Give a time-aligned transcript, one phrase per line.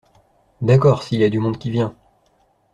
[0.63, 1.95] D’accord, s’il y a du monde qui vient.